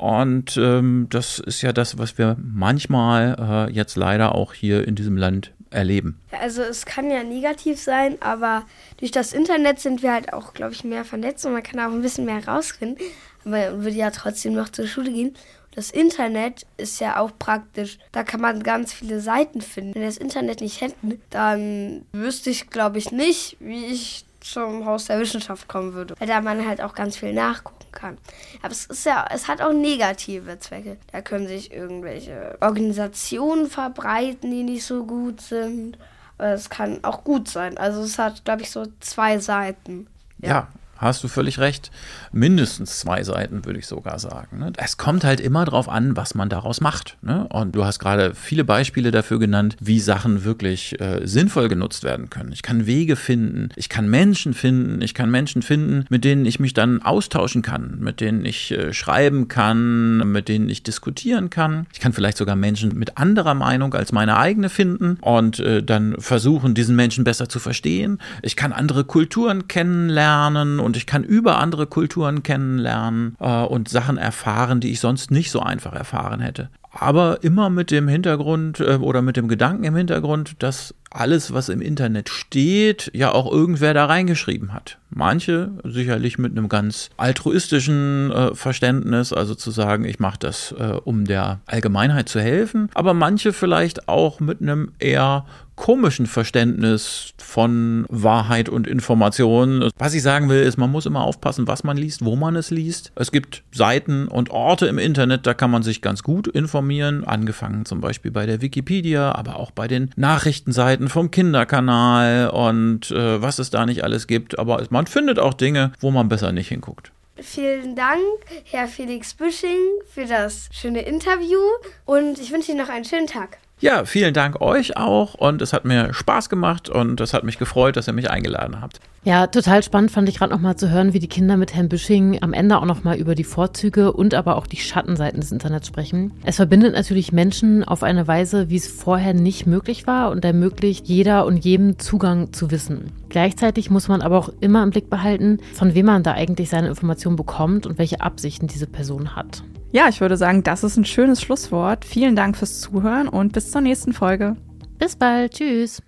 Und 0.00 0.56
ähm, 0.56 1.08
das 1.10 1.40
ist 1.40 1.60
ja 1.60 1.74
das, 1.74 1.98
was 1.98 2.16
wir 2.16 2.34
manchmal 2.42 3.68
äh, 3.68 3.70
jetzt 3.70 3.96
leider 3.96 4.34
auch 4.34 4.54
hier 4.54 4.88
in 4.88 4.94
diesem 4.94 5.18
Land 5.18 5.52
erleben. 5.68 6.18
Also 6.32 6.62
es 6.62 6.86
kann 6.86 7.10
ja 7.10 7.22
negativ 7.22 7.78
sein, 7.78 8.16
aber 8.22 8.64
durch 8.96 9.10
das 9.10 9.34
Internet 9.34 9.78
sind 9.78 10.02
wir 10.02 10.14
halt 10.14 10.32
auch, 10.32 10.54
glaube 10.54 10.72
ich, 10.72 10.84
mehr 10.84 11.04
vernetzt 11.04 11.44
und 11.44 11.52
man 11.52 11.62
kann 11.62 11.78
auch 11.80 11.92
ein 11.92 12.00
bisschen 12.00 12.24
mehr 12.24 12.48
rausfinden. 12.48 13.04
Aber 13.44 13.50
man 13.50 13.84
würde 13.84 13.96
ja 13.96 14.10
trotzdem 14.10 14.54
noch 14.54 14.70
zur 14.70 14.86
Schule 14.86 15.12
gehen. 15.12 15.34
Das 15.74 15.90
Internet 15.90 16.64
ist 16.78 16.98
ja 17.00 17.18
auch 17.18 17.32
praktisch. 17.38 17.98
Da 18.10 18.24
kann 18.24 18.40
man 18.40 18.62
ganz 18.62 18.94
viele 18.94 19.20
Seiten 19.20 19.60
finden. 19.60 19.94
Wenn 19.94 20.00
wir 20.00 20.08
das 20.08 20.16
Internet 20.16 20.62
nicht 20.62 20.80
hätten, 20.80 21.20
dann 21.28 22.06
wüsste 22.12 22.48
ich, 22.48 22.70
glaube 22.70 22.96
ich, 22.96 23.12
nicht, 23.12 23.58
wie 23.60 23.84
ich 23.84 24.24
zum 24.40 24.86
Haus 24.86 25.06
der 25.06 25.20
Wissenschaft 25.20 25.68
kommen 25.68 25.92
würde. 25.94 26.14
Weil 26.18 26.28
da 26.28 26.40
man 26.40 26.66
halt 26.66 26.80
auch 26.80 26.94
ganz 26.94 27.16
viel 27.16 27.32
nachgucken 27.32 27.92
kann. 27.92 28.18
Aber 28.62 28.72
es 28.72 28.86
ist 28.86 29.04
ja, 29.06 29.26
es 29.30 29.48
hat 29.48 29.60
auch 29.62 29.72
negative 29.72 30.58
Zwecke. 30.58 30.96
Da 31.12 31.22
können 31.22 31.48
sich 31.48 31.72
irgendwelche 31.72 32.56
Organisationen 32.60 33.68
verbreiten, 33.68 34.50
die 34.50 34.62
nicht 34.62 34.84
so 34.84 35.04
gut 35.04 35.40
sind. 35.40 35.98
Aber 36.38 36.52
es 36.52 36.70
kann 36.70 37.04
auch 37.04 37.24
gut 37.24 37.48
sein. 37.48 37.76
Also 37.78 38.02
es 38.02 38.18
hat, 38.18 38.44
glaube 38.44 38.62
ich, 38.62 38.70
so 38.70 38.86
zwei 39.00 39.38
Seiten. 39.38 40.06
Ja. 40.38 40.48
ja, 40.48 40.68
hast 41.00 41.24
du 41.24 41.28
völlig 41.28 41.58
recht. 41.58 41.90
Mindestens 42.30 43.00
zwei 43.00 43.24
Seiten, 43.24 43.64
würde 43.64 43.78
ich 43.78 43.86
sogar 43.86 44.18
sagen. 44.18 44.58
Ne? 44.58 44.72
Es 44.76 44.96
kommt 44.98 45.24
halt 45.24 45.40
immer 45.40 45.64
darauf 45.64 45.88
an, 45.88 46.16
was 46.16 46.34
man 46.34 46.48
daraus 46.48 46.80
macht. 46.80 47.16
Ne? 47.22 47.46
Und 47.48 47.74
du 47.74 47.84
hast 47.84 47.98
gerade 47.98 48.34
viele 48.34 48.64
Beispiele 48.64 49.10
dafür 49.10 49.38
genannt, 49.38 49.76
wie 49.80 49.98
Sachen 49.98 50.44
wirklich 50.44 51.00
äh, 51.00 51.26
sinnvoll 51.26 51.68
genutzt 51.68 52.04
werden 52.04 52.28
können. 52.28 52.52
Ich 52.52 52.62
kann 52.62 52.86
Wege 52.86 53.16
finden, 53.16 53.70
ich 53.76 53.88
kann 53.88 54.08
Menschen 54.08 54.52
finden, 54.52 55.00
ich 55.00 55.14
kann 55.14 55.30
Menschen 55.30 55.62
finden, 55.62 56.04
mit 56.10 56.24
denen 56.24 56.44
ich 56.44 56.60
mich 56.60 56.74
dann 56.74 57.02
austauschen 57.02 57.62
kann, 57.62 57.98
mit 58.00 58.20
denen 58.20 58.44
ich 58.44 58.70
äh, 58.72 58.92
schreiben 58.92 59.48
kann, 59.48 60.30
mit 60.30 60.48
denen 60.48 60.68
ich 60.68 60.82
diskutieren 60.82 61.48
kann. 61.48 61.86
Ich 61.92 62.00
kann 62.00 62.12
vielleicht 62.12 62.36
sogar 62.36 62.56
Menschen 62.56 62.98
mit 62.98 63.16
anderer 63.16 63.54
Meinung 63.54 63.94
als 63.94 64.12
meine 64.12 64.36
eigene 64.36 64.68
finden 64.68 65.16
und 65.22 65.60
äh, 65.60 65.82
dann 65.82 66.16
versuchen, 66.18 66.74
diesen 66.74 66.94
Menschen 66.94 67.24
besser 67.24 67.48
zu 67.48 67.58
verstehen. 67.58 68.18
Ich 68.42 68.56
kann 68.56 68.72
andere 68.72 69.04
Kulturen 69.04 69.66
kennenlernen 69.66 70.78
und 70.80 70.89
und 70.90 70.96
ich 70.96 71.06
kann 71.06 71.22
über 71.22 71.58
andere 71.58 71.86
Kulturen 71.86 72.42
kennenlernen 72.42 73.36
äh, 73.38 73.62
und 73.62 73.88
Sachen 73.88 74.16
erfahren, 74.16 74.80
die 74.80 74.90
ich 74.90 74.98
sonst 74.98 75.30
nicht 75.30 75.52
so 75.52 75.60
einfach 75.60 75.92
erfahren 75.92 76.40
hätte. 76.40 76.68
Aber 76.90 77.44
immer 77.44 77.70
mit 77.70 77.92
dem 77.92 78.08
Hintergrund 78.08 78.80
äh, 78.80 78.96
oder 78.96 79.22
mit 79.22 79.36
dem 79.36 79.46
Gedanken 79.46 79.84
im 79.84 79.94
Hintergrund, 79.94 80.56
dass 80.58 80.96
alles, 81.10 81.52
was 81.52 81.68
im 81.68 81.80
Internet 81.80 82.28
steht, 82.28 83.10
ja 83.14 83.32
auch 83.32 83.50
irgendwer 83.50 83.94
da 83.94 84.06
reingeschrieben 84.06 84.72
hat. 84.72 84.98
Manche 85.10 85.72
sicherlich 85.84 86.38
mit 86.38 86.52
einem 86.52 86.68
ganz 86.68 87.10
altruistischen 87.16 88.30
äh, 88.30 88.54
Verständnis, 88.54 89.32
also 89.32 89.56
zu 89.56 89.72
sagen, 89.72 90.04
ich 90.04 90.20
mache 90.20 90.38
das, 90.38 90.72
äh, 90.78 90.94
um 91.04 91.24
der 91.24 91.60
Allgemeinheit 91.66 92.28
zu 92.28 92.40
helfen, 92.40 92.88
aber 92.94 93.12
manche 93.12 93.52
vielleicht 93.52 94.08
auch 94.08 94.38
mit 94.38 94.62
einem 94.62 94.92
eher 95.00 95.44
komischen 95.80 96.26
Verständnis 96.26 97.32
von 97.38 98.04
Wahrheit 98.10 98.68
und 98.68 98.86
Information. 98.86 99.88
Was 99.96 100.12
ich 100.12 100.20
sagen 100.20 100.50
will, 100.50 100.60
ist, 100.60 100.76
man 100.76 100.90
muss 100.90 101.06
immer 101.06 101.24
aufpassen, 101.24 101.66
was 101.66 101.84
man 101.84 101.96
liest, 101.96 102.22
wo 102.22 102.36
man 102.36 102.54
es 102.54 102.70
liest. 102.70 103.12
Es 103.14 103.32
gibt 103.32 103.62
Seiten 103.72 104.28
und 104.28 104.50
Orte 104.50 104.86
im 104.88 104.98
Internet, 104.98 105.46
da 105.46 105.54
kann 105.54 105.70
man 105.70 105.82
sich 105.82 106.02
ganz 106.02 106.22
gut 106.22 106.48
informieren, 106.48 107.24
angefangen 107.24 107.86
zum 107.86 108.02
Beispiel 108.02 108.30
bei 108.30 108.44
der 108.44 108.60
Wikipedia, 108.60 109.34
aber 109.34 109.56
auch 109.56 109.70
bei 109.70 109.88
den 109.88 110.10
Nachrichtenseiten 110.16 110.99
vom 111.08 111.30
Kinderkanal 111.30 112.50
und 112.50 113.10
äh, 113.10 113.40
was 113.40 113.58
es 113.58 113.70
da 113.70 113.86
nicht 113.86 114.04
alles 114.04 114.26
gibt. 114.26 114.58
Aber 114.58 114.84
man 114.90 115.06
findet 115.06 115.38
auch 115.38 115.54
Dinge, 115.54 115.92
wo 116.00 116.10
man 116.10 116.28
besser 116.28 116.52
nicht 116.52 116.68
hinguckt. 116.68 117.12
Vielen 117.36 117.96
Dank, 117.96 118.20
Herr 118.64 118.86
Felix 118.86 119.32
Büsching, 119.32 119.78
für 120.12 120.26
das 120.26 120.68
schöne 120.72 121.02
Interview 121.02 121.60
und 122.04 122.38
ich 122.38 122.52
wünsche 122.52 122.72
Ihnen 122.72 122.80
noch 122.80 122.90
einen 122.90 123.06
schönen 123.06 123.26
Tag. 123.26 123.58
Ja, 123.80 124.04
vielen 124.04 124.34
Dank 124.34 124.60
euch 124.60 124.98
auch 124.98 125.32
und 125.32 125.62
es 125.62 125.72
hat 125.72 125.86
mir 125.86 126.12
Spaß 126.12 126.50
gemacht 126.50 126.90
und 126.90 127.18
es 127.18 127.32
hat 127.32 127.44
mich 127.44 127.58
gefreut, 127.58 127.96
dass 127.96 128.08
ihr 128.08 128.12
mich 128.12 128.30
eingeladen 128.30 128.82
habt. 128.82 129.00
Ja, 129.24 129.46
total 129.46 129.82
spannend 129.82 130.10
fand 130.10 130.28
ich 130.28 130.36
gerade 130.38 130.52
nochmal 130.52 130.76
zu 130.76 130.90
hören, 130.90 131.14
wie 131.14 131.18
die 131.18 131.28
Kinder 131.28 131.56
mit 131.56 131.74
Herrn 131.74 131.88
Büsching 131.88 132.42
am 132.42 132.52
Ende 132.52 132.76
auch 132.76 132.84
nochmal 132.84 133.16
über 133.16 133.34
die 133.34 133.44
Vorzüge 133.44 134.12
und 134.12 134.34
aber 134.34 134.56
auch 134.56 134.66
die 134.66 134.76
Schattenseiten 134.76 135.40
des 135.40 135.50
Internets 135.50 135.86
sprechen. 135.86 136.32
Es 136.44 136.56
verbindet 136.56 136.92
natürlich 136.92 137.32
Menschen 137.32 137.82
auf 137.82 138.02
eine 138.02 138.28
Weise, 138.28 138.68
wie 138.68 138.76
es 138.76 138.86
vorher 138.86 139.32
nicht 139.32 139.66
möglich 139.66 140.06
war 140.06 140.30
und 140.30 140.44
ermöglicht 140.44 141.06
jeder 141.06 141.46
und 141.46 141.64
jedem 141.64 141.98
Zugang 141.98 142.52
zu 142.52 142.70
Wissen. 142.70 143.12
Gleichzeitig 143.30 143.90
muss 143.90 144.08
man 144.08 144.20
aber 144.20 144.38
auch 144.38 144.50
immer 144.60 144.82
im 144.82 144.90
Blick 144.90 145.08
behalten, 145.08 145.58
von 145.72 145.94
wem 145.94 146.04
man 146.06 146.22
da 146.22 146.32
eigentlich 146.32 146.68
seine 146.68 146.88
Informationen 146.88 147.36
bekommt 147.36 147.86
und 147.86 147.98
welche 147.98 148.20
Absichten 148.20 148.66
diese 148.66 148.86
Person 148.86 149.36
hat. 149.36 149.62
Ja, 149.92 150.08
ich 150.08 150.20
würde 150.20 150.36
sagen, 150.36 150.62
das 150.62 150.84
ist 150.84 150.96
ein 150.96 151.04
schönes 151.04 151.42
Schlusswort. 151.42 152.04
Vielen 152.04 152.36
Dank 152.36 152.56
fürs 152.56 152.80
Zuhören 152.80 153.28
und 153.28 153.52
bis 153.52 153.72
zur 153.72 153.80
nächsten 153.80 154.12
Folge. 154.12 154.56
Bis 154.98 155.16
bald. 155.16 155.54
Tschüss. 155.54 156.00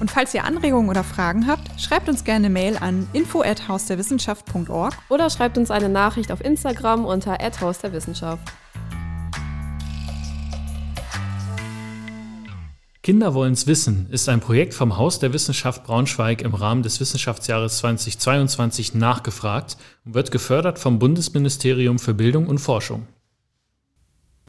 Und 0.00 0.10
falls 0.10 0.34
ihr 0.34 0.44
Anregungen 0.44 0.90
oder 0.90 1.02
Fragen 1.02 1.46
habt, 1.46 1.80
schreibt 1.80 2.08
uns 2.08 2.24
gerne 2.24 2.50
Mail 2.50 2.76
an 2.78 3.08
info@hausderwissenschaft.org 3.14 4.94
oder 5.08 5.30
schreibt 5.30 5.56
uns 5.58 5.70
eine 5.70 5.88
Nachricht 5.88 6.30
auf 6.30 6.44
Instagram 6.44 7.04
unter 7.04 7.38
@hausderwissenschaft. 7.60 8.52
Kinder 13.08 13.32
wollen's 13.32 13.66
wissen 13.66 14.06
ist 14.10 14.28
ein 14.28 14.40
Projekt 14.40 14.74
vom 14.74 14.98
Haus 14.98 15.18
der 15.18 15.32
Wissenschaft 15.32 15.82
Braunschweig 15.82 16.42
im 16.42 16.52
Rahmen 16.52 16.82
des 16.82 17.00
Wissenschaftsjahres 17.00 17.78
2022 17.78 18.92
nachgefragt 18.92 19.78
und 20.04 20.12
wird 20.12 20.30
gefördert 20.30 20.78
vom 20.78 20.98
Bundesministerium 20.98 21.98
für 21.98 22.12
Bildung 22.12 22.46
und 22.48 22.58
Forschung. 22.58 23.06